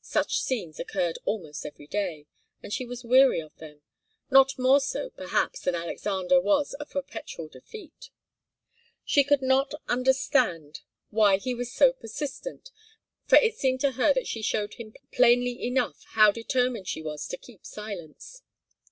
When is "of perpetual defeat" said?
6.74-8.10